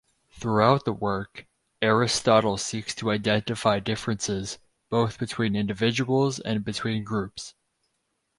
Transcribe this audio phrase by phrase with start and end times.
[0.31, 1.45] Throughout the work,
[1.79, 4.57] Aristotle seeks to identify differences,
[4.89, 7.53] both between individuals and between groups.